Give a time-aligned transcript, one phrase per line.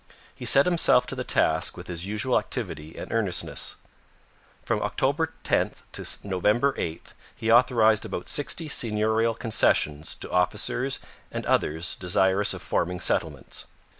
[0.33, 3.75] He set himself to the task with his usual activity and earnestness.
[4.63, 10.97] From October 10 to November 8 he authorized about sixty seigneurial concessions to officers
[11.31, 13.65] and others desirous of forming settlements.